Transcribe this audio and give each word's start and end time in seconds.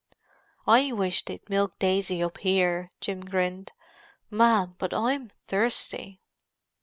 "I 0.65 0.91
wish 0.93 1.23
they'd 1.25 1.47
milk 1.47 1.77
Daisy 1.77 2.23
up 2.23 2.39
here," 2.39 2.89
Jim 3.01 3.21
grinned. 3.23 3.71
"Man, 4.31 4.73
but 4.79 4.95
I'm 4.95 5.29
thirsty!" 5.43 6.19